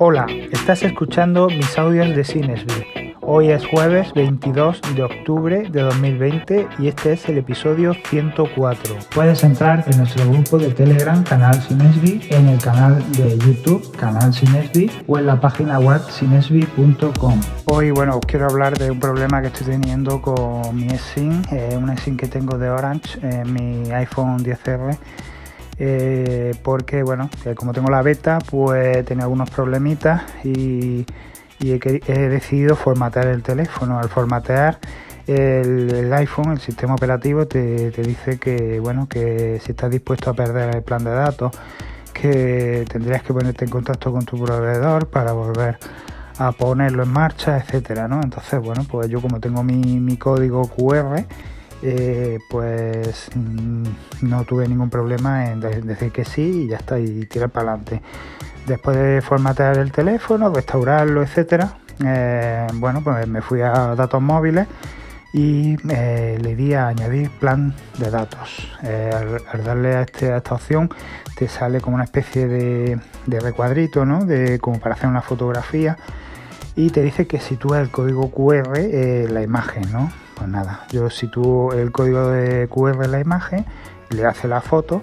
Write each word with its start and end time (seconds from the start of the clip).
Hola, 0.00 0.26
estás 0.52 0.84
escuchando 0.84 1.48
mis 1.48 1.76
audios 1.76 2.14
de 2.14 2.22
Cinesby. 2.22 3.16
Hoy 3.20 3.50
es 3.50 3.66
jueves 3.66 4.12
22 4.14 4.80
de 4.94 5.02
octubre 5.02 5.68
de 5.68 5.80
2020 5.80 6.68
y 6.78 6.86
este 6.86 7.14
es 7.14 7.28
el 7.28 7.38
episodio 7.38 7.92
104. 8.08 8.94
Puedes 9.12 9.42
entrar 9.42 9.84
en 9.88 9.98
nuestro 9.98 10.30
grupo 10.30 10.56
de 10.56 10.70
Telegram, 10.70 11.24
canal 11.24 11.60
Cinesby, 11.60 12.28
en 12.30 12.46
el 12.46 12.60
canal 12.60 13.02
de 13.14 13.36
YouTube, 13.38 13.90
canal 13.96 14.32
Cinesby, 14.32 14.88
o 15.08 15.18
en 15.18 15.26
la 15.26 15.40
página 15.40 15.80
web 15.80 16.00
cinesby.com. 16.08 17.40
Hoy, 17.64 17.90
bueno, 17.90 18.20
quiero 18.20 18.46
hablar 18.46 18.78
de 18.78 18.92
un 18.92 19.00
problema 19.00 19.40
que 19.40 19.48
estoy 19.48 19.66
teniendo 19.66 20.22
con 20.22 20.76
mi 20.76 20.90
SIM, 20.90 21.42
eh, 21.50 21.76
una 21.76 21.96
SIM 21.96 22.16
que 22.16 22.28
tengo 22.28 22.56
de 22.56 22.70
Orange 22.70 23.18
en 23.20 23.52
mi 23.52 23.90
iPhone 23.90 24.44
10R 24.44 24.96
eh, 25.78 26.54
porque 26.62 27.02
bueno, 27.02 27.30
como 27.54 27.72
tengo 27.72 27.90
la 27.90 28.02
beta, 28.02 28.38
pues 28.50 29.04
tenía 29.04 29.24
algunos 29.24 29.50
problemitas 29.50 30.22
y, 30.44 31.06
he, 31.60 32.28
decidido 32.28 32.76
formatear 32.76 33.28
el 33.28 33.42
teléfono. 33.42 33.98
Al 33.98 34.08
formatear 34.08 34.78
el, 35.26 36.12
iPhone, 36.12 36.52
el 36.52 36.60
sistema 36.60 36.94
operativo 36.94 37.46
te, 37.46 37.90
dice 37.90 38.38
que 38.38 38.80
bueno, 38.80 39.08
que 39.08 39.60
si 39.64 39.72
estás 39.72 39.90
dispuesto 39.90 40.30
a 40.30 40.34
perder 40.34 40.74
el 40.74 40.82
plan 40.82 41.04
de 41.04 41.10
datos, 41.10 41.52
que 42.12 42.84
tendrías 42.90 43.22
que 43.22 43.32
ponerte 43.32 43.64
en 43.64 43.70
contacto 43.70 44.10
con 44.12 44.24
tu 44.24 44.42
proveedor 44.42 45.08
para 45.08 45.32
volver 45.32 45.78
a 46.38 46.52
ponerlo 46.52 47.04
en 47.04 47.10
marcha, 47.10 47.56
etcétera, 47.58 48.08
¿no? 48.08 48.20
Entonces, 48.22 48.60
bueno, 48.60 48.84
pues 48.88 49.08
yo 49.08 49.20
como 49.20 49.40
tengo 49.40 49.62
mi 49.62 50.16
código 50.16 50.68
QR, 50.68 51.24
eh, 51.82 52.40
pues 52.48 53.30
mm, 53.34 53.84
no 54.22 54.44
tuve 54.44 54.66
ningún 54.66 54.90
problema 54.90 55.46
en 55.46 55.60
decir 55.60 56.10
que 56.10 56.24
sí 56.24 56.64
y 56.64 56.68
ya 56.68 56.78
está, 56.78 56.98
y 56.98 57.26
tirar 57.26 57.50
para 57.50 57.72
adelante. 57.72 58.02
Después 58.66 58.96
de 58.96 59.22
formatear 59.22 59.78
el 59.78 59.92
teléfono, 59.92 60.52
restaurarlo, 60.52 61.22
etcétera, 61.22 61.78
eh, 62.04 62.66
bueno, 62.74 63.02
pues 63.02 63.26
me 63.28 63.40
fui 63.42 63.62
a 63.62 63.94
datos 63.94 64.20
móviles 64.20 64.66
y 65.32 65.76
eh, 65.90 66.38
le 66.40 66.56
di 66.56 66.74
a 66.74 66.88
añadir 66.88 67.30
plan 67.30 67.74
de 67.98 68.10
datos. 68.10 68.76
Al, 68.82 69.64
darle 69.64 69.94
a, 69.96 70.02
este, 70.02 70.36
esta 70.36 70.54
opción 70.54 70.90
te 71.36 71.48
sale 71.48 71.80
como 71.80 71.94
una 71.94 72.04
especie 72.04 72.48
de, 72.48 73.00
recuadrito, 73.26 74.04
¿no? 74.04 74.24
De, 74.24 74.58
como 74.58 74.80
para 74.80 74.96
hacer 74.96 75.08
una 75.08 75.22
fotografía 75.22 75.96
y 76.74 76.90
te 76.90 77.02
dice 77.02 77.26
que 77.26 77.40
sitúa 77.40 77.80
el 77.80 77.90
código 77.90 78.30
QR 78.30 78.78
la 79.30 79.42
imagen, 79.42 79.90
¿no? 79.92 80.10
Pues 80.38 80.48
nada, 80.48 80.84
yo 80.92 81.10
sitúo 81.10 81.72
el 81.72 81.90
código 81.90 82.28
de 82.28 82.68
QR 82.68 83.04
en 83.04 83.10
la 83.10 83.18
imagen, 83.18 83.64
le 84.10 84.24
hace 84.24 84.46
la 84.46 84.60
foto 84.60 85.02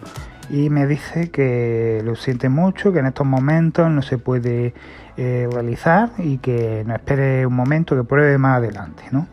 y 0.50 0.69
me 0.69 0.88
dice 0.88 1.30
que 1.30 2.02
lo 2.05 2.16
siente 2.16 2.47
mucho, 2.47 2.94
que 2.94 3.00
en 3.00 3.08
estos 3.08 3.28
momentos 3.28 3.91
no 3.91 4.02
se 4.02 4.17
puede 4.17 4.73
eh, 5.17 5.50
realizar 5.52 6.11
y 6.19 6.38
que 6.38 6.83
no 6.88 6.95
espere 6.95 7.45
un 7.45 7.53
momento, 7.53 7.97
que 7.97 8.06
pruebe 8.06 8.38
más 8.38 8.59
adelante, 8.59 9.03
¿no? 9.11 9.28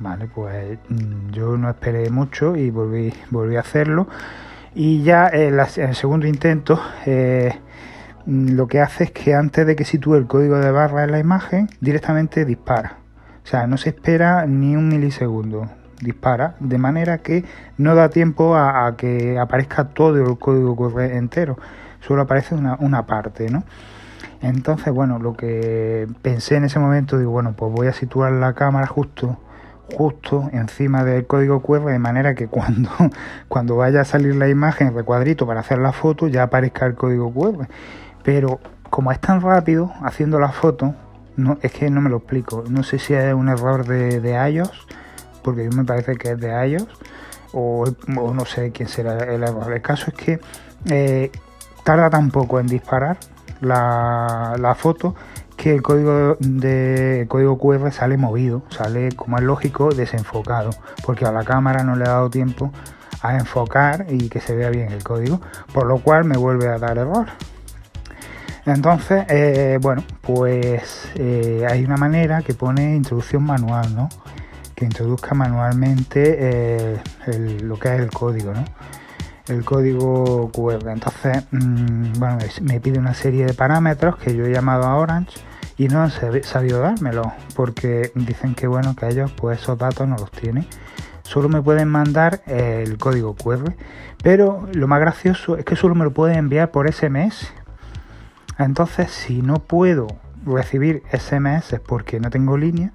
Vale, 0.00 0.26
pues 0.26 0.78
mm, 0.88 1.30
yo 1.30 1.56
no 1.56 1.70
esperé 1.70 2.10
mucho 2.10 2.56
y 2.56 2.70
volví, 2.70 3.12
a 3.56 3.60
hacerlo. 3.60 4.08
Y 4.74 5.04
ya 5.04 5.28
en, 5.28 5.60
el 5.60 5.94
segundo 5.94 6.26
intento, 6.26 6.80
eh, 7.06 7.54
mm, 8.26 8.50
lo 8.50 8.66
que 8.66 8.80
hace 8.80 9.04
es 9.04 9.10
que 9.12 9.34
antes 9.34 9.64
de 9.64 9.76
que 9.76 9.84
sitúe 9.84 10.16
el 10.16 10.26
código 10.26 10.58
de 10.58 10.72
barra 10.72 11.04
en 11.04 11.12
la 11.12 11.20
imagen, 11.20 11.68
directamente 11.80 12.44
dispara. 12.44 13.05
O 13.46 13.48
sea, 13.48 13.68
no 13.68 13.76
se 13.76 13.90
espera 13.90 14.44
ni 14.44 14.74
un 14.74 14.88
milisegundo. 14.88 15.68
Dispara, 16.00 16.56
de 16.58 16.78
manera 16.78 17.18
que 17.18 17.44
no 17.78 17.94
da 17.94 18.10
tiempo 18.10 18.56
a, 18.56 18.96
que 18.96 19.38
aparezca 19.38 19.84
todo 19.84 20.16
el 20.16 20.36
código 20.36 21.00
entero. 21.00 21.56
Solo 22.00 22.22
aparece 22.22 22.56
una, 22.56 23.06
parte, 23.06 23.48
¿no? 23.48 23.62
Entonces, 24.42 24.92
bueno, 24.92 25.20
lo 25.20 25.34
que 25.34 26.08
pensé 26.22 26.56
en 26.56 26.64
ese 26.64 26.80
momento, 26.80 27.18
digo, 27.18 27.30
bueno, 27.30 27.54
pues 27.56 27.72
voy 27.72 27.86
a 27.86 27.92
situar 27.92 28.32
la 28.32 28.52
cámara 28.54 28.88
justo 28.88 29.38
justo 29.96 30.50
encima 30.52 31.04
del 31.04 31.28
código 31.28 31.62
QR 31.62 31.84
de 31.84 32.00
manera 32.00 32.34
que 32.34 32.48
cuando, 32.48 32.90
cuando 33.48 33.76
vaya 33.76 34.00
a 34.00 34.04
salir 34.04 34.34
la 34.34 34.48
imagen 34.48 34.92
recuadrito 34.92 35.46
para 35.46 35.60
hacer 35.60 35.78
la 35.78 35.92
foto 35.92 36.26
ya 36.26 36.42
aparezca 36.42 36.86
el 36.86 36.96
código 36.96 37.32
QR. 37.32 37.68
Pero 38.24 38.58
como 38.90 39.12
es 39.12 39.20
tan 39.20 39.40
rápido 39.40 39.92
haciendo 40.02 40.40
la 40.40 40.48
foto, 40.48 40.96
no, 41.36 41.58
es 41.62 41.72
que 41.72 41.90
no 41.90 42.00
me 42.00 42.10
lo 42.10 42.18
explico. 42.18 42.64
No 42.68 42.82
sé 42.82 42.98
si 42.98 43.14
es 43.14 43.34
un 43.34 43.48
error 43.48 43.86
de, 43.86 44.20
de 44.20 44.50
iOS, 44.50 44.86
porque 45.42 45.68
me 45.68 45.84
parece 45.84 46.16
que 46.16 46.32
es 46.32 46.40
de 46.40 46.68
iOS, 46.68 46.88
o, 47.52 47.86
no 48.06 48.44
sé 48.44 48.72
quién 48.72 48.88
será 48.88 49.16
el 49.32 49.42
error. 49.42 49.72
El 49.72 49.82
caso 49.82 50.06
es 50.08 50.14
que 50.14 50.40
eh, 50.90 51.30
tarda 51.84 52.10
tan 52.10 52.30
poco 52.30 52.60
en 52.60 52.66
disparar 52.66 53.18
la, 53.60 54.74
foto 54.76 55.14
que 55.56 55.74
el 55.74 55.82
código 55.82 56.36
de 56.40 57.24
código 57.28 57.58
QR 57.58 57.90
sale 57.92 58.16
movido, 58.16 58.62
sale 58.68 59.12
como 59.12 59.38
es 59.38 59.44
lógico 59.44 59.88
desenfocado, 59.88 60.70
porque 61.04 61.24
a 61.24 61.32
la 61.32 61.44
cámara 61.44 61.82
no 61.82 61.96
le 61.96 62.04
ha 62.04 62.08
dado 62.08 62.28
tiempo 62.30 62.72
a 63.22 63.36
enfocar 63.36 64.06
y 64.10 64.28
que 64.28 64.40
se 64.40 64.54
vea 64.54 64.68
bien 64.68 64.92
el 64.92 65.02
código, 65.02 65.40
por 65.72 65.86
lo 65.86 65.98
cual 65.98 66.24
me 66.24 66.36
vuelve 66.36 66.68
a 66.68 66.78
dar 66.78 66.98
error. 66.98 67.26
Entonces, 68.66 69.24
eh, 69.28 69.78
bueno, 69.80 70.02
pues 70.22 71.08
eh, 71.14 71.64
hay 71.70 71.84
una 71.84 71.96
manera 71.96 72.42
que 72.42 72.52
pone 72.52 72.96
introducción 72.96 73.44
manual, 73.44 73.94
¿no? 73.94 74.08
Que 74.74 74.84
introduzca 74.84 75.34
manualmente 75.36 76.36
eh, 76.36 77.00
lo 77.62 77.78
que 77.78 77.94
es 77.94 78.00
el 78.00 78.10
código, 78.10 78.52
¿no? 78.52 78.64
El 79.46 79.64
código 79.64 80.50
QR. 80.50 80.88
Entonces, 80.88 81.44
mm, 81.52 82.14
bueno, 82.18 82.38
me 82.62 82.80
pide 82.80 82.98
una 82.98 83.14
serie 83.14 83.46
de 83.46 83.54
parámetros 83.54 84.16
que 84.16 84.34
yo 84.34 84.44
he 84.44 84.52
llamado 84.52 84.82
a 84.82 84.96
Orange 84.96 85.38
y 85.78 85.86
no 85.86 86.02
han 86.02 86.10
sabido 86.10 86.80
dármelo 86.80 87.32
porque 87.54 88.10
dicen 88.16 88.56
que 88.56 88.66
bueno, 88.66 88.96
que 88.96 89.06
ellos 89.06 89.30
pues 89.30 89.60
esos 89.60 89.78
datos 89.78 90.08
no 90.08 90.16
los 90.16 90.32
tienen. 90.32 90.66
Solo 91.22 91.48
me 91.48 91.62
pueden 91.62 91.88
mandar 91.88 92.42
el 92.46 92.98
código 92.98 93.34
QR, 93.36 93.74
pero 94.22 94.66
lo 94.72 94.88
más 94.88 95.00
gracioso 95.00 95.56
es 95.56 95.64
que 95.64 95.76
solo 95.76 95.94
me 95.94 96.04
lo 96.04 96.12
pueden 96.12 96.38
enviar 96.38 96.72
por 96.72 96.92
SMS 96.92 97.52
entonces, 98.58 99.10
si 99.10 99.42
no 99.42 99.56
puedo 99.56 100.06
recibir 100.44 101.02
SMS 101.12 101.80
porque 101.86 102.20
no 102.20 102.30
tengo 102.30 102.56
línea, 102.56 102.92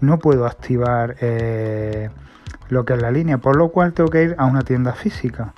no 0.00 0.18
puedo 0.18 0.46
activar 0.46 1.16
eh, 1.20 2.10
lo 2.68 2.84
que 2.84 2.94
es 2.94 3.02
la 3.02 3.10
línea, 3.10 3.38
por 3.38 3.56
lo 3.56 3.70
cual 3.70 3.92
tengo 3.92 4.10
que 4.10 4.22
ir 4.22 4.34
a 4.38 4.46
una 4.46 4.62
tienda 4.62 4.92
física. 4.92 5.54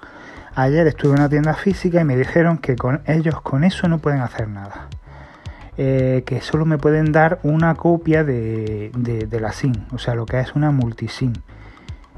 Ayer 0.55 0.87
estuve 0.87 1.13
en 1.13 1.21
una 1.21 1.29
tienda 1.29 1.55
física 1.55 2.01
y 2.01 2.05
me 2.05 2.17
dijeron 2.17 2.59
que 2.59 2.77
con 2.77 3.03
ellos 3.07 3.41
con 3.43 3.63
eso 3.63 3.89
no 3.89 3.99
pueden 3.99 4.21
hacer 4.21 4.49
nada. 4.49 4.89
Eh, 5.79 6.23
que 6.25 6.41
solo 6.41 6.65
me 6.65 6.79
pueden 6.79 7.13
dar 7.13 7.39
una 7.43 7.75
copia 7.75 8.25
de, 8.25 8.91
la 9.39 9.53
SIM, 9.53 9.75
o 9.93 9.99
sea, 9.99 10.15
lo 10.15 10.25
que 10.25 10.41
es 10.41 10.55
una 10.55 10.71
multisim. 10.71 11.35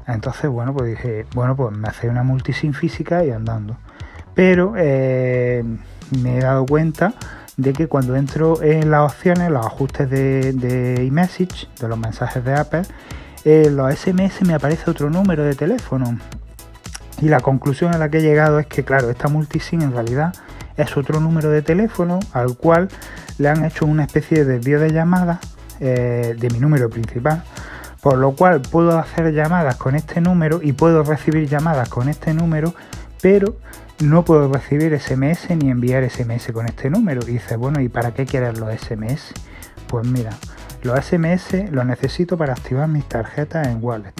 Entonces, 0.07 0.49
bueno, 0.49 0.73
pues 0.73 0.89
dije, 0.89 1.25
bueno, 1.35 1.57
pues 1.57 1.75
me 1.77 1.89
hace 1.89 2.09
una 2.09 2.23
multisim 2.23 2.71
física 2.71 3.25
y 3.25 3.31
andando. 3.31 3.75
Pero 4.33 4.73
eh, 4.77 5.65
me 6.21 6.37
he 6.37 6.41
dado 6.41 6.65
cuenta 6.65 7.13
de 7.57 7.73
que 7.73 7.87
cuando 7.87 8.15
entro 8.15 8.61
en 8.61 8.89
las 8.89 9.11
opciones, 9.11 9.49
los 9.51 9.65
ajustes 9.65 10.09
de, 10.09 10.53
de 10.53 11.03
iMessage, 11.03 11.67
de 11.79 11.87
los 11.87 11.97
mensajes 11.97 12.43
de 12.43 12.55
Apple, 12.55 12.83
en 13.43 13.75
los 13.75 13.93
SMS 13.93 14.41
me 14.43 14.53
aparece 14.53 14.89
otro 14.89 15.09
número 15.09 15.43
de 15.43 15.55
teléfono. 15.55 16.17
Y 17.21 17.27
la 17.27 17.41
conclusión 17.41 17.93
a 17.93 17.97
la 17.97 18.09
que 18.09 18.19
he 18.19 18.21
llegado 18.21 18.59
es 18.59 18.67
que, 18.67 18.83
claro, 18.83 19.09
esta 19.09 19.27
multisim 19.27 19.81
en 19.81 19.91
realidad 19.91 20.33
es 20.77 20.95
otro 20.95 21.19
número 21.19 21.49
de 21.49 21.61
teléfono 21.61 22.19
al 22.31 22.55
cual 22.55 22.87
le 23.37 23.49
han 23.49 23.65
hecho 23.65 23.85
una 23.85 24.03
especie 24.03 24.45
de 24.45 24.53
desvío 24.53 24.79
de 24.79 24.91
llamadas 24.91 25.39
eh, 25.79 26.35
de 26.37 26.49
mi 26.49 26.59
número 26.59 26.89
principal. 26.89 27.43
Por 28.01 28.17
lo 28.17 28.31
cual 28.31 28.61
puedo 28.61 28.97
hacer 28.97 29.33
llamadas 29.33 29.75
con 29.75 29.95
este 29.95 30.21
número 30.21 30.61
y 30.63 30.71
puedo 30.71 31.03
recibir 31.03 31.49
llamadas 31.49 31.89
con 31.89 32.07
este 32.07 32.33
número, 32.33 32.73
pero 33.21 33.57
no 33.99 34.23
puedo 34.23 34.51
recibir 34.51 34.97
SMS 34.97 35.49
ni 35.55 35.69
enviar 35.69 36.09
SMS 36.09 36.51
con 36.53 36.65
este 36.67 36.89
número. 36.89 37.21
Y 37.27 37.33
dice, 37.33 37.57
bueno, 37.57 37.81
¿y 37.81 37.89
para 37.89 38.13
qué 38.13 38.25
quieres 38.25 38.59
los 38.59 38.73
SMS? 38.73 39.33
Pues 39.87 40.07
mira, 40.07 40.31
los 40.83 40.99
SMS 41.03 41.71
los 41.71 41.85
necesito 41.85 42.37
para 42.37 42.53
activar 42.53 42.87
mis 42.87 43.05
tarjetas 43.05 43.67
en 43.67 43.83
Wallet. 43.83 44.13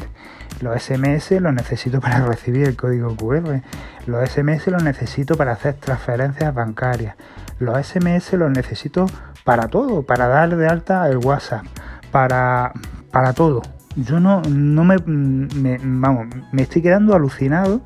Los 0.62 0.82
SMS 0.84 1.32
los 1.40 1.54
necesito 1.54 2.02
para 2.02 2.26
recibir 2.26 2.68
el 2.68 2.76
código 2.76 3.16
QR. 3.16 3.62
Los 4.06 4.30
SMS 4.30 4.68
los 4.68 4.84
necesito 4.84 5.36
para 5.36 5.54
hacer 5.54 5.76
transferencias 5.76 6.54
bancarias. 6.54 7.16
Los 7.60 7.86
SMS 7.86 8.34
los 8.34 8.52
necesito 8.52 9.06
para 9.46 9.68
todo, 9.68 10.04
para 10.04 10.28
dar 10.28 10.56
de 10.56 10.68
alta 10.68 11.08
el 11.08 11.18
WhatsApp, 11.18 11.66
para, 12.12 12.74
para 13.12 13.34
todo. 13.34 13.62
Yo 13.96 14.20
no, 14.20 14.42
no 14.50 14.84
me, 14.84 14.98
me, 14.98 15.80
vamos, 15.82 16.28
me 16.52 16.62
estoy 16.62 16.82
quedando 16.82 17.16
alucinado 17.16 17.82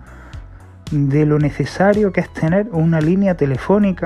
de 0.94 1.25
lo 1.25 1.40
necesario 1.40 2.13
que 2.13 2.22
es 2.22 2.31
tener 2.31 2.68
una 2.72 3.01
línea 3.01 3.36
telefónica 3.36 4.06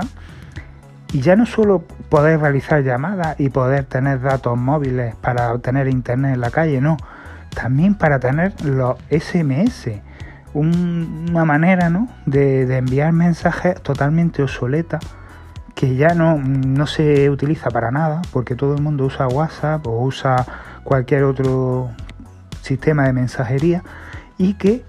y 1.11 1.21
ya 1.21 1.35
no 1.35 1.45
solo 1.45 1.83
poder 2.09 2.39
realizar 2.39 2.83
llamadas 2.83 3.39
y 3.39 3.49
poder 3.49 3.85
tener 3.85 4.21
datos 4.21 4.57
móviles 4.57 5.15
para 5.15 5.53
obtener 5.53 5.87
internet 5.87 6.35
en 6.35 6.41
la 6.41 6.49
calle, 6.49 6.79
no, 6.79 6.97
también 7.53 7.95
para 7.95 8.19
tener 8.19 8.53
los 8.63 8.97
SMS, 9.09 9.89
una 10.53 11.45
manera 11.45 11.89
¿no? 11.89 12.07
de, 12.25 12.77
enviar 12.77 13.11
mensajes 13.11 13.81
totalmente 13.81 14.41
obsoleta 14.41 14.99
que 15.75 15.95
ya 15.95 16.15
no, 16.15 16.37
no 16.37 16.87
se 16.87 17.29
utiliza 17.29 17.69
para 17.69 17.91
nada, 17.91 18.21
porque 18.31 18.55
todo 18.55 18.75
el 18.75 18.81
mundo 18.81 19.05
usa 19.05 19.27
WhatsApp 19.27 19.85
o 19.85 20.01
usa 20.01 20.45
cualquier 20.83 21.25
otro 21.25 21.91
sistema 22.61 23.05
de 23.05 23.13
mensajería 23.13 23.83
y 24.37 24.55
que 24.55 24.83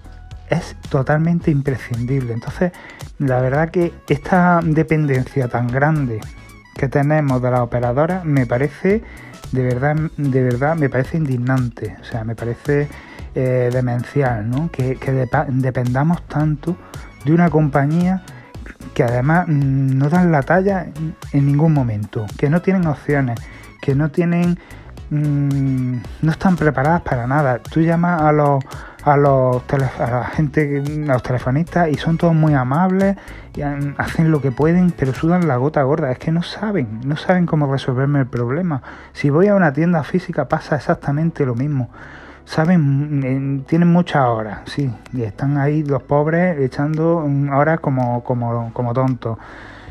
es 0.51 0.77
totalmente 0.89 1.51
imprescindible. 1.51 2.33
Entonces, 2.33 2.73
la 3.19 3.41
verdad 3.41 3.71
que 3.71 3.93
esta 4.09 4.61
dependencia 4.63 5.49
tan 5.49 5.69
grande 5.69 6.21
que 6.77 6.89
tenemos 6.89 7.43
de 7.43 7.51
las 7.51 7.61
operadoras 7.61 8.25
me 8.25 8.47
parece 8.47 9.03
de 9.53 9.63
verdad, 9.63 9.97
de 10.17 10.43
verdad 10.43 10.77
me 10.77 10.89
parece 10.89 11.17
indignante, 11.17 11.97
o 12.01 12.05
sea, 12.05 12.25
me 12.25 12.35
parece 12.35 12.89
eh, 13.35 13.71
demencial, 13.73 14.49
¿no? 14.49 14.71
Que, 14.71 14.99
dependamos 15.49 16.23
tanto 16.27 16.77
de 17.25 17.33
una 17.33 17.49
compañía 17.51 18.23
que 18.95 19.03
además 19.03 19.47
mm, 19.49 19.99
no 19.99 20.09
dan 20.09 20.31
la 20.33 20.43
talla 20.43 20.87
en 21.33 21.47
ningún 21.47 21.73
momento, 21.73 22.27
que 22.37 22.51
no 22.51 22.61
tienen 22.61 22.87
opciones, 22.87 23.41
que 23.81 23.95
no 23.95 24.11
tienen, 24.11 24.59
mm, 25.11 25.97
no 26.23 26.31
están 26.31 26.57
preparadas 26.57 27.03
para 27.03 27.27
nada. 27.27 27.59
Tú 27.59 27.81
llamas 27.81 28.21
a 28.21 28.33
los 28.33 28.63
a 29.09 29.17
los 29.17 29.63
a 29.73 30.11
la 30.11 30.25
gente, 30.25 30.83
a 31.09 31.13
los 31.13 31.23
telefonistas 31.23 31.89
y 31.89 31.95
son 31.95 32.19
todos 32.19 32.35
muy 32.35 32.53
amables 32.55 33.17
y 33.57 33.63
hacen 33.63 34.31
lo 34.31 34.43
que 34.43 34.53
pueden, 34.53 34.91
pero 34.91 35.15
sudan 35.15 35.49
la 35.49 35.57
gota 35.57 35.83
gorda. 35.83 36.13
Es 36.13 36.19
que 36.19 36.31
no 36.31 36.43
saben, 36.43 37.01
no 37.05 37.17
saben 37.17 37.47
cómo 37.47 37.71
resolverme 37.73 38.21
el 38.21 38.27
problema. 38.27 38.83
Si 39.15 39.31
voy 39.31 39.49
a 39.49 39.55
una 39.55 39.73
tienda 39.73 40.05
física 40.05 40.49
pasa 40.49 40.77
exactamente 40.77 41.47
lo 41.47 41.55
mismo. 41.55 41.89
Saben, 42.45 43.65
tienen 43.67 43.89
muchas 43.89 44.27
horas, 44.27 44.61
sí, 44.65 44.91
y 45.13 45.23
están 45.23 45.59
ahí 45.59 45.83
los 45.83 46.03
pobres 46.03 46.59
echando 46.61 47.27
horas 47.53 47.81
como, 47.81 48.25
como, 48.25 48.73
como 48.73 48.95
tontos. 48.95 49.39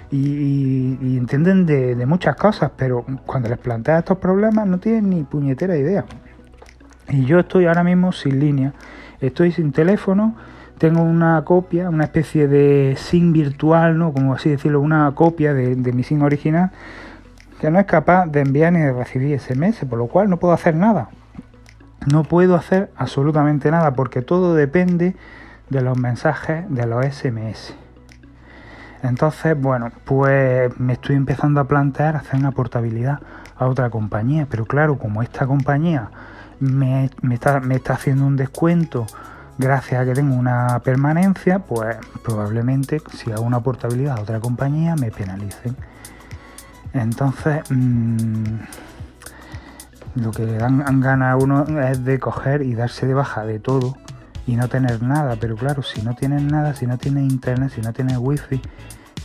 Y, 0.10 1.18
entienden 1.18 1.66
de, 1.66 1.96
de, 1.96 2.06
muchas 2.06 2.36
cosas, 2.36 2.72
pero 2.75 3.06
cuando 3.25 3.50
les 3.50 3.58
planteas 3.58 4.00
estos 4.00 4.18
problemas 4.18 4.66
no 4.66 4.80
tienen 4.80 5.10
ni 5.10 5.24
puñetera 5.24 5.75
idea. 5.75 6.06
Y 7.10 7.25
yo 7.25 7.40
estoy 7.40 7.68
ahora 7.68 7.84
mismo 7.84 8.12
sin 8.12 8.40
línea 8.40 8.74
estoy 9.22 9.52
sin 9.52 9.72
teléfono, 9.72 10.36
tengo 10.78 11.02
una 11.02 11.44
copia, 11.44 11.90
una 11.90 12.04
especie 12.04 12.48
de 12.48 12.96
SIM 12.98 13.34
virtual, 13.34 13.98
¿no? 13.98 14.14
como 14.14 14.34
así 14.34 14.50
decirlo, 14.50 14.80
una 14.80 15.12
copia 15.16 15.54
de, 15.54 15.75
mi 15.75 16.04
SIM 16.04 16.22
original, 16.22 16.72
que 17.60 17.72
no 17.72 17.80
es 17.80 17.86
capaz 17.86 18.28
de 18.28 18.42
enviar 18.42 18.74
ni 18.74 18.80
de 18.80 18.94
recibir 18.94 19.40
SMS, 19.40 19.86
por 19.86 19.98
lo 19.98 20.08
cual 20.08 20.30
no 20.30 20.38
puedo 20.38 20.54
hacer 20.54 20.75
nada. 20.75 21.10
No 22.12 22.24
puedo 22.24 22.56
hacer 22.56 22.92
absolutamente 22.96 23.72
nada 23.72 23.94
porque 23.94 24.22
todo 24.22 24.54
depende 24.54 25.16
de 25.70 25.81
los 25.81 25.98
mensajes 25.98 26.66
de 26.70 26.86
los 26.86 27.06
SMS. 27.06 27.74
Entonces, 29.04 29.60
bueno, 29.60 29.92
pues 30.06 30.80
me 30.80 30.94
estoy 30.94 31.16
empezando 31.16 31.60
a 31.60 31.68
plantear 31.68 32.16
hacer 32.16 32.40
una 32.40 32.52
portabilidad 32.52 33.20
a 33.58 33.66
otra 33.66 33.90
compañía, 33.90 34.48
pero 34.50 34.66
claro, 34.66 34.98
como 34.98 35.24
esta 35.24 35.48
compañía 35.48 36.12
me, 36.59 37.09
está, 37.31 37.59
me 37.59 37.75
está 37.75 37.94
haciendo 37.94 38.25
un 38.25 38.36
descuento 38.36 39.06
gracias 39.57 40.01
a 40.01 40.06
que 40.06 40.13
tengo 40.13 40.36
una 40.36 40.80
permanencia, 40.83 41.59
pues 41.59 41.98
probablemente 42.24 43.01
si 43.13 43.31
hago 43.31 43.44
una 43.44 43.59
portabilidad 43.62 44.18
a 44.18 44.21
otra 44.21 44.39
compañía 44.39 44.95
me 44.95 45.12
penalicen. 45.12 45.75
Entonces, 46.94 47.62
mm, 47.69 48.44
lo 50.15 50.31
que 50.31 50.45
dan, 50.45 50.80
dan 50.80 51.01
ganas 51.01 51.33
a 51.33 51.38
uno 51.38 51.65
es 51.81 52.04
de 52.04 52.19
coger 52.19 52.62
y 52.62 52.75
darse 52.75 53.06
de 53.07 53.13
baja 53.13 53.45
de 53.45 53.60
todo 53.60 53.98
y 54.48 54.56
no 54.56 54.68
tener 54.68 55.03
nada. 55.03 55.36
Pero 55.39 55.56
claro, 55.56 55.83
si 55.83 56.01
no 56.01 56.15
tienes 56.15 56.42
nada, 56.42 56.74
si 56.74 56.88
no 56.88 56.98
tienes 56.98 57.31
internet, 57.31 57.71
si 57.75 57.81
no 57.81 57.94
tienes 57.94 58.18
wifi, 58.18 58.62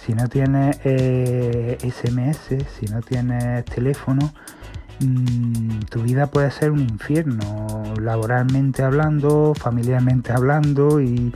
si 0.04 0.14
no 0.14 0.28
tienes 0.28 0.76
SMS, 0.78 2.52
eh, 2.52 2.66
si 2.78 2.86
no 2.86 3.00
tienes 3.00 3.64
teléfono, 3.64 4.32
Mm, 5.00 5.80
tu 5.90 6.02
vida 6.02 6.26
puede 6.26 6.50
ser 6.50 6.70
un 6.70 6.80
infierno, 6.80 7.66
laboralmente 8.00 8.82
hablando, 8.82 9.54
familiarmente 9.54 10.32
hablando 10.32 11.00
y, 11.00 11.32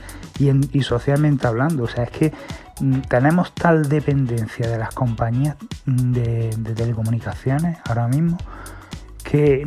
socialmente 0.81 1.47
hablando. 1.47 1.83
O 1.83 1.87
sea, 1.87 2.03
es 2.03 2.11
que 2.11 2.33
mm, 2.79 3.01
tenemos 3.09 3.53
tal 3.53 3.89
dependencia 3.89 4.69
de 4.69 4.77
las 4.77 4.93
compañías 4.93 5.55
mm, 5.85 6.11
de, 6.11 6.49
telecomunicaciones 6.75 7.79
ahora 7.87 8.07
mismo 8.07 8.37
que 9.23 9.65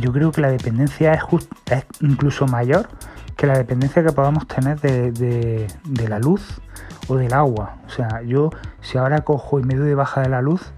yo 0.00 0.10
creo 0.10 0.32
que 0.32 0.40
la 0.40 0.50
dependencia 0.50 1.12
es, 1.12 1.22
es 1.70 1.84
incluso 2.00 2.46
mayor 2.46 2.88
que 3.36 3.46
la 3.46 3.58
dependencia 3.58 4.02
que 4.02 4.12
podamos 4.12 4.46
tener 4.46 4.80
de, 4.80 5.66
de, 5.84 6.08
la 6.08 6.18
luz 6.18 6.60
o 7.08 7.16
del 7.16 7.32
agua. 7.32 7.76
O 7.86 7.90
sea, 7.90 8.22
yo 8.22 8.50
si 8.82 8.98
ahora 8.98 9.22
cojo 9.22 9.60
y 9.60 9.64
me 9.64 9.74
doy 9.74 9.88
de 9.88 9.94
baja 9.94 10.20
de 10.20 10.28
la 10.28 10.42
luz, 10.42 10.72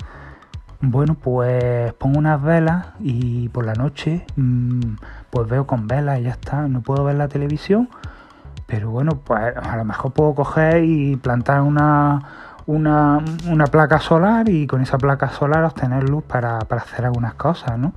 bueno, 0.84 1.14
pues 1.14 1.92
pongo 1.94 2.18
unas 2.18 2.42
velas 2.42 2.88
y 2.98 3.48
por 3.50 3.64
la 3.64 3.74
noche 3.74 4.26
mm, 4.34 4.96
pues 5.30 5.48
veo 5.48 5.64
con 5.64 5.86
velas 5.86 6.18
y 6.18 6.24
ya 6.24 6.30
está. 6.30 6.66
No 6.66 6.80
puedo 6.80 7.04
ver 7.04 7.14
la 7.14 7.28
televisión, 7.28 7.88
pero 8.66 8.90
bueno, 8.90 9.20
pues 9.24 9.56
a 9.56 9.76
lo 9.76 9.84
mejor 9.84 10.12
puedo 10.12 10.34
coger 10.34 10.82
y 10.82 11.14
plantar 11.14 11.60
una, 11.62 12.20
una, 12.66 13.22
placa 13.70 14.00
solar 14.00 14.48
y 14.48 14.66
con 14.66 14.82
esa 14.82 14.98
placa 14.98 15.30
solar 15.30 15.62
obtener 15.64 16.08
luz 16.08 16.24
para, 16.24 16.58
hacer 16.58 17.04
algunas 17.04 17.34
cosas, 17.34 17.78
¿no? 17.78 17.92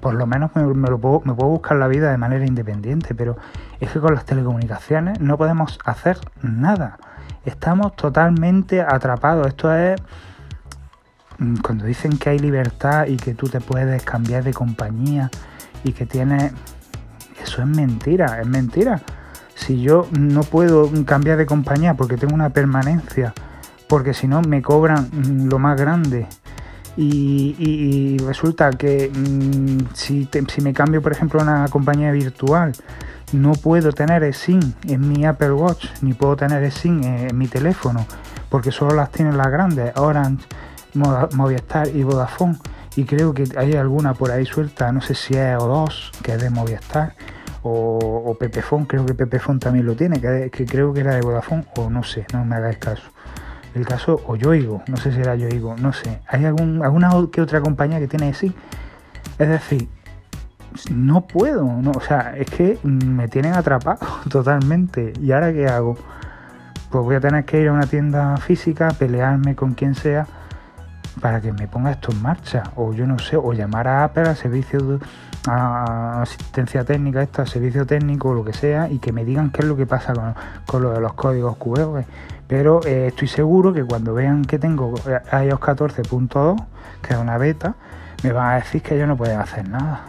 Por 0.00 0.14
lo 0.14 0.26
menos 0.26 0.50
me, 0.54 0.62
lo 0.62 0.98
puedo, 0.98 1.20
me 1.26 1.34
puedo 1.34 1.50
buscar 1.50 1.76
la 1.76 1.88
vida 1.88 2.10
de 2.10 2.16
manera 2.16 2.46
independiente, 2.46 3.14
pero 3.14 3.36
es 3.80 3.90
que 3.90 4.00
con 4.00 4.14
las 4.14 4.24
telecomunicaciones 4.24 5.20
no 5.20 5.36
podemos 5.36 5.78
hacer 5.84 6.18
nada. 6.40 6.96
Estamos 7.44 7.94
totalmente 7.96 8.80
atrapados. 8.80 9.46
Esto 9.46 9.74
es 9.74 10.00
cuando 11.62 11.84
dicen 11.84 12.18
que 12.18 12.30
hay 12.30 12.38
libertad 12.38 13.06
y 13.06 13.16
que 13.16 13.34
tú 13.34 13.48
te 13.48 13.60
puedes 13.60 14.02
cambiar 14.02 14.44
de 14.44 14.52
compañía 14.52 15.30
y 15.84 15.92
que 15.92 16.06
tienes... 16.06 16.52
Eso 17.42 17.62
es 17.62 17.68
mentira, 17.68 18.40
es 18.40 18.46
mentira. 18.46 19.00
Si 19.54 19.80
yo 19.80 20.06
no 20.18 20.42
puedo 20.42 20.90
cambiar 21.04 21.38
de 21.38 21.46
compañía 21.46 21.94
porque 21.94 22.16
tengo 22.16 22.34
una 22.34 22.50
permanencia, 22.50 23.32
porque 23.88 24.14
si 24.14 24.28
no 24.28 24.42
me 24.42 24.62
cobran 24.62 25.08
mm, 25.12 25.48
lo 25.48 25.58
más 25.58 25.80
grande, 25.80 26.26
y, 26.96 28.18
resulta 28.26 28.70
que 28.72 29.10
mm, 29.10 29.94
si, 29.94 30.28
me 30.62 30.74
cambio, 30.74 31.00
por 31.00 31.12
ejemplo, 31.12 31.40
a 31.40 31.44
una 31.44 31.68
compañía 31.68 32.12
virtual, 32.12 32.72
no 33.32 33.52
puedo 33.52 33.92
tener 33.92 34.34
SIM 34.34 34.60
en 34.86 35.08
mi 35.08 35.24
Apple 35.24 35.52
Watch, 35.52 35.86
ni 36.02 36.12
puedo 36.12 36.36
tener 36.36 36.70
SIM 36.70 37.02
en 37.02 37.38
mi 37.38 37.46
teléfono, 37.46 38.06
porque 38.48 38.70
solo 38.70 38.94
las 38.94 39.10
tienen 39.10 39.36
las 39.38 39.50
grandes, 39.50 39.96
Orange, 39.96 40.44
Movistar 40.94 41.88
y 41.88 42.02
Vodafone. 42.02 42.56
Y 42.96 43.04
creo 43.04 43.32
que 43.32 43.44
hay 43.56 43.74
alguna 43.74 44.14
por 44.14 44.30
ahí 44.30 44.44
suelta, 44.44 44.90
no 44.92 45.00
sé 45.00 45.14
si 45.14 45.34
es 45.34 45.56
O2, 45.56 46.10
que 46.22 46.34
es 46.34 46.40
de 46.40 46.50
Movistar, 46.50 47.14
o, 47.62 48.24
o 48.26 48.34
Pepefone, 48.34 48.86
creo 48.86 49.06
que 49.06 49.14
Pepefone 49.14 49.58
también 49.58 49.86
lo 49.86 49.94
tiene, 49.94 50.20
que, 50.20 50.50
creo 50.66 50.92
que 50.92 51.00
era 51.00 51.14
de 51.14 51.20
Vodafone, 51.20 51.64
o 51.76 51.90
no 51.90 52.02
sé, 52.02 52.26
no 52.32 52.44
me 52.44 52.56
hagáis 52.56 52.78
caso. 52.78 53.10
El 53.74 53.86
caso, 53.86 54.20
o 54.26 54.34
Yoigo, 54.34 54.82
no 54.88 54.96
sé 54.96 55.12
si 55.12 55.20
era 55.20 55.36
Yoigo, 55.36 55.76
no 55.76 55.92
sé. 55.92 56.20
Hay 56.26 56.44
algún, 56.44 56.82
alguna 56.82 57.10
que 57.30 57.40
otra 57.40 57.60
compañía 57.60 58.00
que 58.00 58.08
tiene 58.08 58.30
así. 58.30 58.52
Es 59.38 59.48
decir, 59.48 59.88
no 60.90 61.26
puedo, 61.26 61.64
no, 61.64 61.92
o 61.92 62.00
sea, 62.00 62.34
es 62.36 62.50
que 62.50 62.78
me 62.82 63.28
tienen 63.28 63.54
atrapado 63.54 64.00
totalmente. 64.28 65.12
¿Y 65.20 65.30
ahora 65.30 65.52
qué 65.52 65.66
hago? 65.68 65.96
Pues 66.90 67.04
voy 67.04 67.14
a 67.14 67.20
tener 67.20 67.44
que 67.44 67.60
ir 67.60 67.68
a 67.68 67.72
una 67.72 67.86
tienda 67.86 68.36
física, 68.38 68.88
pelearme 68.98 69.54
con 69.54 69.74
quien 69.74 69.94
sea 69.94 70.26
para 71.20 71.40
que 71.40 71.52
me 71.52 71.68
ponga 71.68 71.90
esto 71.90 72.12
en 72.12 72.22
marcha 72.22 72.64
o 72.76 72.92
yo 72.92 73.06
no 73.06 73.18
sé 73.18 73.36
o 73.36 73.52
llamar 73.52 73.88
a 73.88 74.04
Apple 74.04 74.28
a 74.28 74.34
servicio 74.34 74.80
de 74.80 74.98
a 75.48 76.22
asistencia 76.22 76.84
técnica 76.84 77.22
esto 77.22 77.42
a 77.42 77.46
servicio 77.46 77.86
técnico 77.86 78.34
lo 78.34 78.44
que 78.44 78.52
sea 78.52 78.90
y 78.90 78.98
que 78.98 79.12
me 79.12 79.24
digan 79.24 79.50
qué 79.50 79.62
es 79.62 79.68
lo 79.68 79.76
que 79.76 79.86
pasa 79.86 80.12
con, 80.66 80.82
lo 80.82 80.90
de 80.90 81.00
los 81.00 81.14
códigos 81.14 81.56
QR 81.56 82.04
pero 82.46 82.80
eh, 82.84 83.06
estoy 83.08 83.28
seguro 83.28 83.72
que 83.72 83.84
cuando 83.84 84.12
vean 84.12 84.44
que 84.44 84.58
tengo 84.58 84.94
iOS 84.96 85.60
14.2 85.60 86.66
que 87.02 87.14
es 87.14 87.18
una 87.18 87.38
beta 87.38 87.74
me 88.22 88.32
van 88.32 88.52
a 88.52 88.54
decir 88.56 88.82
que 88.82 88.96
ellos 88.96 89.08
no 89.08 89.16
pueden 89.16 89.40
hacer 89.40 89.68
nada. 89.68 90.02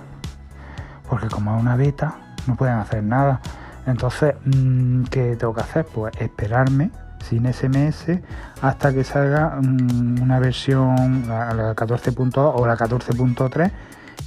Porque 1.10 1.28
como 1.28 1.56
es 1.56 1.62
una 1.62 1.76
beta 1.76 2.16
no 2.48 2.56
pueden 2.56 2.76
hacer 2.76 3.04
nada. 3.04 3.40
Entonces 3.86 4.36
mm, 4.46 5.04
¿qué 5.04 5.36
tengo 5.36 5.54
que 5.54 5.62
hacer? 5.62 5.86
pues 5.86 6.14
esperarme 6.20 6.92
sin 7.24 7.52
SMS 7.52 8.20
hasta 8.62 8.94
que 8.94 9.04
salga 9.04 9.58
mm, 9.62 10.22
una 10.22 10.40
versión, 10.40 11.26
la 11.28 11.76
14.2 11.76 12.54
o 12.56 12.66
la 12.66 12.78
14.3 12.78 13.72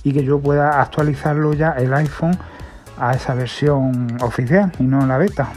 y 0.03 0.13
que 0.13 0.25
yo 0.25 0.41
pueda 0.41 0.81
actualizarlo 0.81 1.55
ya 1.55 1.73
el 1.73 1.93
iPhone 1.95 2.37
a 2.99 3.13
esa 3.13 3.35
versión 3.35 4.17
oficial 4.23 4.73
y 4.79 4.85
no 4.85 5.07
la 5.07 5.19
beta. 5.19 5.49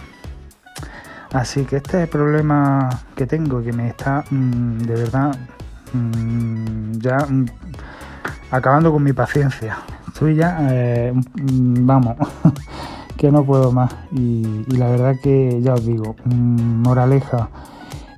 Así 1.34 1.66
que 1.66 1.78
este 1.78 1.98
es 1.98 2.04
el 2.04 2.10
problema 2.10 2.90
que 3.16 3.28
tengo, 3.28 3.62
que 3.62 3.74
me 3.74 3.90
está 3.90 4.24
mm, 4.30 4.78
de 4.80 4.96
verdad 4.96 5.36
mm, 5.94 6.98
ya 7.00 7.18
acabando 8.52 8.92
con 8.92 9.04
mi 9.04 9.14
paciencia. 9.14 9.78
Estoy 10.08 10.36
ya, 10.36 10.58
eh, 10.72 11.14
vamos, 11.34 12.16
que 13.18 13.32
no 13.32 13.44
puedo 13.44 13.72
más. 13.72 13.94
Y, 14.12 14.64
la 14.78 14.90
verdad 14.90 15.16
que 15.22 15.62
ya 15.62 15.74
os 15.74 15.86
digo, 15.86 16.16
mm, 16.26 16.84
moraleja, 16.84 17.50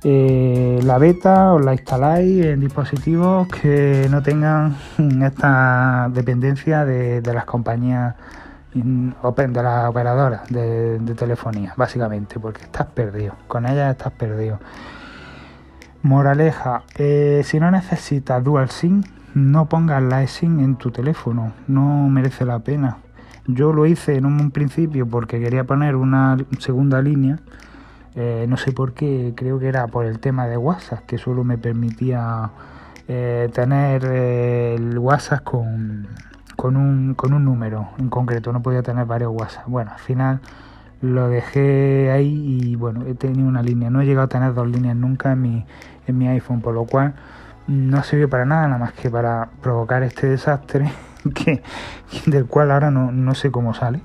eh, 0.02 0.80
la 0.82 0.98
beta 0.98 1.52
os 1.52 1.64
la 1.64 1.72
instaláis 1.72 2.44
en 2.46 2.60
dispositivos 2.60 3.48
que 3.48 4.06
no 4.10 4.22
tengan 4.22 4.76
esta 5.22 6.08
dependencia 6.12 6.84
de, 6.84 7.22
las 7.22 7.44
compañías 7.44 8.14
open 9.22 9.52
de 9.52 9.62
las 9.62 9.88
operadoras 9.88 10.48
de, 10.48 10.98
telefonía, 11.16 11.74
básicamente, 11.76 12.38
porque 12.38 12.62
estás 12.62 12.86
perdido. 12.86 13.34
Con 13.48 13.66
ellas 13.66 13.90
estás 13.90 14.12
perdido. 14.12 14.58
Moraleja, 16.02 16.84
eh, 16.96 17.42
si 17.44 17.60
no 17.60 17.70
necesitas 17.70 18.42
dual 18.42 18.70
SIM, 18.70 19.02
no 19.34 19.66
pongas 19.66 20.02
la 20.02 20.22
eSIM 20.22 20.60
en 20.60 20.76
tu 20.76 20.90
teléfono, 20.90 21.52
no 21.68 22.08
merece 22.08 22.44
la 22.44 22.58
pena. 22.60 22.98
Yo 23.46 23.72
lo 23.72 23.86
hice 23.86 24.16
en 24.16 24.26
un 24.26 24.50
principio 24.50 25.06
porque 25.06 25.40
quería 25.40 25.64
poner 25.64 25.96
una 25.96 26.36
segunda 26.58 27.00
línea 27.02 27.38
eh, 28.16 28.46
no 28.48 28.56
sé 28.56 28.72
por 28.72 28.92
qué, 28.92 29.34
creo 29.36 29.58
que 29.60 29.68
era 29.68 29.86
por 29.86 30.04
el 30.04 30.18
tema 30.18 30.46
de 30.46 30.56
WhatsApp, 30.56 31.06
que 31.06 31.16
solo 31.16 31.44
me 31.44 31.58
permitía 31.58 32.50
eh, 33.06 33.48
tener 33.54 34.04
eh, 34.04 34.74
el 34.74 34.98
WhatsApp 34.98 35.44
con, 35.44 36.08
con, 36.56 36.76
un, 36.76 37.14
con 37.14 37.32
un 37.32 37.44
número 37.44 37.90
en 37.98 38.08
concreto, 38.08 38.52
no 38.52 38.62
podía 38.62 38.82
tener 38.82 39.06
varios 39.06 39.32
WhatsApp. 39.32 39.64
Bueno, 39.68 39.92
al 39.92 40.00
final 40.00 40.40
lo 41.02 41.28
dejé 41.28 42.10
ahí 42.10 42.58
y 42.60 42.76
bueno, 42.76 43.06
he 43.06 43.14
tenido 43.14 43.48
una 43.48 43.62
línea. 43.62 43.90
No 43.90 44.00
he 44.00 44.06
llegado 44.06 44.24
a 44.24 44.28
tener 44.28 44.54
dos 44.54 44.68
líneas 44.68 44.96
nunca 44.96 45.32
en 45.32 45.42
mi, 45.42 45.64
en 46.06 46.18
mi 46.18 46.26
iPhone, 46.28 46.60
por 46.60 46.74
lo 46.74 46.84
cual 46.86 47.14
no 47.68 48.02
sirvió 48.02 48.28
para 48.28 48.44
nada, 48.44 48.66
nada 48.66 48.78
más 48.78 48.92
que 48.92 49.08
para 49.08 49.50
provocar 49.62 50.02
este 50.02 50.28
desastre 50.28 50.90
que, 51.34 51.62
del 52.26 52.46
cual 52.46 52.70
ahora 52.70 52.90
no, 52.90 53.12
no 53.12 53.34
sé 53.34 53.50
cómo 53.50 53.74
sale. 53.74 54.00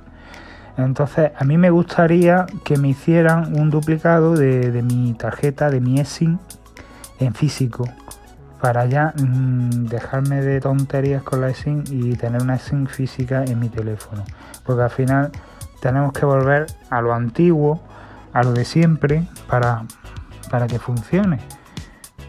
Entonces, 0.77 1.31
a 1.37 1.43
mí 1.45 1.57
me 1.57 1.69
gustaría 1.69 2.45
que 2.63 2.77
me 2.77 2.89
hicieran 2.89 3.57
un 3.57 3.69
duplicado 3.69 4.35
de, 4.35 4.81
mi 4.83 5.13
tarjeta, 5.13 5.69
de 5.69 5.79
mi 5.79 5.99
eSIM 5.99 6.37
en 7.19 7.33
físico, 7.33 7.87
para 8.61 8.85
ya 8.85 9.13
mm, 9.17 9.85
dejarme 9.85 10.41
de 10.41 10.59
tonterías 10.59 11.23
con 11.23 11.39
la 11.41 11.49
eSIM 11.49 11.83
y 11.89 12.15
tener 12.15 12.41
una 12.41 12.55
eSIM 12.55 12.87
física 12.87 13.45
en 13.45 13.59
mi 13.59 13.69
teléfono. 13.69 14.25
Porque 14.65 14.83
al 14.83 14.89
final 14.89 15.31
tenemos 15.81 16.11
que 16.11 16.25
volver 16.25 16.65
a 16.89 17.01
lo 17.01 17.13
antiguo, 17.13 17.81
a 18.33 18.43
lo 18.43 18.51
de 18.51 18.65
siempre, 18.65 19.25
para, 19.47 19.83
para 20.49 20.67
que 20.67 20.79
funcione. 20.79 21.39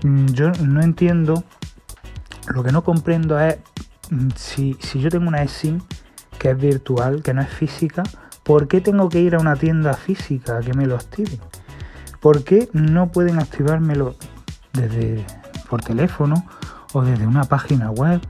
Mm, 0.04 0.26
yo 0.26 0.52
no 0.52 0.82
entiendo, 0.82 1.42
lo 2.48 2.62
que 2.62 2.70
no 2.70 2.84
comprendo 2.84 3.40
es 3.40 3.58
si, 4.36 4.76
si 4.80 5.00
yo 5.00 5.10
tengo 5.10 5.28
una 5.28 5.42
eSIM 5.42 5.80
que 6.38 6.50
es 6.50 6.58
virtual, 6.58 7.22
que 7.22 7.34
no 7.34 7.42
es 7.42 7.48
física, 7.48 8.02
¿Por 8.46 8.68
qué 8.68 8.80
tengo 8.80 9.08
que 9.08 9.20
ir 9.20 9.34
a 9.34 9.40
una 9.40 9.56
tienda 9.56 9.94
física 9.94 10.58
a 10.58 10.60
que 10.60 10.72
me 10.72 10.86
lo 10.86 10.94
activen? 10.94 11.40
¿Por 12.20 12.44
qué 12.44 12.68
no 12.72 13.10
pueden 13.10 13.40
activármelo 13.40 14.14
desde 14.72 15.26
por 15.68 15.82
teléfono 15.82 16.46
o 16.92 17.02
desde 17.02 17.26
una 17.26 17.42
página 17.42 17.90
web 17.90 18.20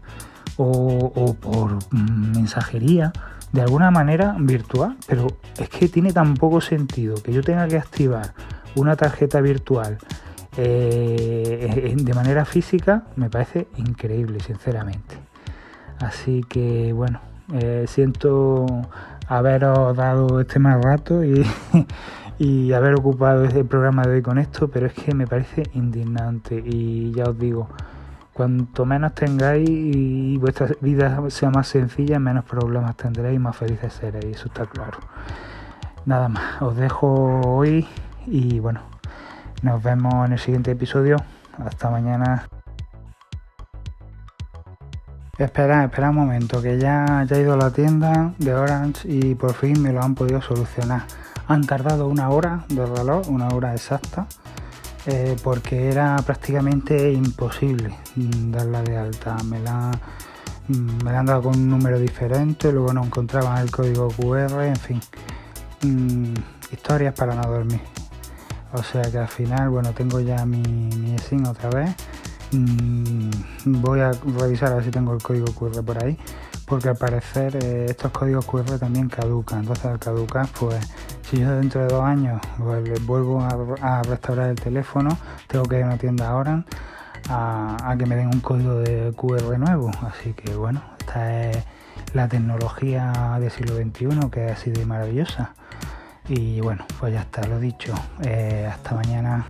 o, 0.56 1.34
por 1.34 1.78
mensajería? 1.92 3.12
de 3.52 3.62
alguna 3.62 3.90
manera 3.90 4.36
virtual, 4.38 4.96
pero 5.06 5.28
es 5.56 5.70
que 5.70 5.88
tiene 5.88 6.12
tan 6.12 6.34
poco 6.34 6.60
sentido 6.60 7.14
que 7.22 7.32
yo 7.32 7.42
tenga 7.42 7.66
que 7.68 7.78
activar 7.78 8.34
una 8.74 8.96
tarjeta 8.96 9.40
virtual 9.40 9.96
eh, 10.58 11.94
de 11.96 12.14
manera 12.14 12.44
física, 12.44 13.04
me 13.14 13.30
parece 13.30 13.68
increíble, 13.76 14.40
sinceramente. 14.40 15.16
Así 16.00 16.44
que 16.48 16.92
bueno, 16.92 17.20
eh, 17.54 17.84
siento 17.88 18.66
haberos 19.28 19.96
dado 19.96 20.40
este 20.40 20.58
mal 20.58 20.82
rato 20.82 21.22
y, 21.24 21.44
haber 22.72 22.94
ocupado 22.94 23.44
el 23.44 23.64
programa 23.64 24.02
de 24.02 24.16
hoy 24.16 24.22
con 24.22 24.38
esto, 24.38 24.68
pero 24.68 24.86
es 24.86 24.92
que 24.92 25.14
me 25.14 25.26
parece 25.26 25.64
indignante 25.74 26.62
y 26.64 27.12
ya 27.12 27.24
os 27.24 27.38
digo, 27.38 27.68
cuanto 28.32 28.84
menos 28.84 29.14
tengáis 29.14 29.68
y 29.68 30.36
vuestra 30.38 30.68
vida 30.80 31.18
sea 31.30 31.50
más 31.50 31.68
sencilla, 31.68 32.18
menos 32.18 32.44
problemas 32.44 32.96
tendréis 32.96 33.36
y 33.36 33.38
más 33.38 33.56
felices 33.56 33.92
seréis, 33.94 34.36
eso 34.36 34.48
está 34.48 34.66
claro. 34.66 34.98
Nada 36.04 36.28
más, 36.28 36.62
os 36.62 36.76
dejo 36.76 37.40
hoy 37.40 37.88
y 38.26 38.60
bueno, 38.60 38.80
nos 39.62 39.82
vemos 39.82 40.26
en 40.26 40.32
el 40.32 40.38
siguiente 40.38 40.70
episodio. 40.70 41.16
Hasta 41.58 41.90
mañana. 41.90 42.46
Espera, 45.38 45.84
espera 45.84 46.08
un 46.08 46.16
momento, 46.16 46.62
que 46.62 46.78
ya, 46.78 47.26
ya 47.28 47.36
he 47.36 47.42
ido 47.42 47.52
a 47.52 47.56
la 47.58 47.70
tienda 47.70 48.32
de 48.38 48.54
Orange 48.54 49.06
y 49.06 49.34
por 49.34 49.52
fin 49.52 49.82
me 49.82 49.92
lo 49.92 50.02
han 50.02 50.14
podido 50.14 50.40
solucionar. 50.40 51.02
Han 51.46 51.66
tardado 51.66 52.08
una 52.08 52.30
hora 52.30 52.64
de 52.68 52.86
reloj, 52.86 53.28
una 53.28 53.48
hora 53.48 53.74
exacta, 53.74 54.26
eh, 55.04 55.36
porque 55.44 55.90
era 55.90 56.16
prácticamente 56.24 57.12
imposible 57.12 57.94
darla 58.16 58.82
de 58.82 58.96
alta. 58.96 59.36
Me 59.44 59.60
la, 59.60 59.90
me 60.68 61.12
la 61.12 61.18
han 61.18 61.26
dado 61.26 61.42
con 61.42 61.54
un 61.54 61.68
número 61.68 61.98
diferente, 61.98 62.72
luego 62.72 62.94
no 62.94 63.04
encontraban 63.04 63.58
el 63.58 63.70
código 63.70 64.08
QR, 64.08 64.64
en 64.64 64.76
fin. 64.76 65.00
Mm, 65.82 66.32
historias 66.72 67.12
para 67.12 67.34
no 67.34 67.42
dormir. 67.42 67.82
O 68.72 68.82
sea 68.82 69.02
que 69.10 69.18
al 69.18 69.28
final, 69.28 69.68
bueno, 69.68 69.92
tengo 69.92 70.18
ya 70.20 70.46
mi, 70.46 70.62
mi 70.62 71.18
SIM 71.18 71.44
otra 71.46 71.68
vez 71.68 71.94
Mm, 72.52 73.30
voy 73.80 74.00
a 74.00 74.12
revisar 74.38 74.72
a 74.72 74.76
ver 74.76 74.84
si 74.84 74.90
tengo 74.90 75.12
el 75.12 75.22
código 75.22 75.46
QR 75.46 75.84
por 75.84 76.02
ahí, 76.02 76.16
porque 76.66 76.88
al 76.88 76.96
parecer 76.96 77.56
eh, 77.56 77.86
estos 77.90 78.12
códigos 78.12 78.46
QR 78.46 78.78
también 78.78 79.08
caducan. 79.08 79.60
Entonces 79.60 79.84
al 79.86 79.98
caducar, 79.98 80.48
pues 80.58 80.78
si 81.28 81.38
yo 81.38 81.50
dentro 81.56 81.80
de 81.82 81.88
dos 81.88 82.04
años 82.04 82.40
pues, 82.58 83.04
vuelvo 83.06 83.40
a, 83.40 84.02
restaurar 84.02 84.50
el 84.50 84.56
teléfono, 84.56 85.16
tengo 85.48 85.64
que 85.64 85.78
ir 85.78 85.84
a 85.84 85.86
una 85.86 85.98
tienda 85.98 86.28
ahora 86.28 86.64
a, 87.28 87.94
que 87.98 88.06
me 88.06 88.16
den 88.16 88.28
un 88.28 88.40
código 88.40 88.74
de 88.74 89.12
QR 89.16 89.58
nuevo. 89.58 89.90
Así 90.02 90.32
que 90.32 90.54
bueno, 90.54 90.82
esta 90.98 91.50
es 91.50 91.64
la 92.14 92.28
tecnología 92.28 93.36
del 93.40 93.50
siglo 93.50 93.76
XXI 93.76 94.30
que 94.30 94.44
así 94.50 94.70
de 94.70 94.86
maravillosa. 94.86 95.54
Y 96.28 96.60
bueno, 96.60 96.84
pues 96.98 97.12
ya 97.12 97.20
está, 97.20 97.46
lo 97.46 97.58
dicho. 97.60 97.92
Eh, 98.22 98.68
hasta 98.70 98.94
mañana. 98.94 99.46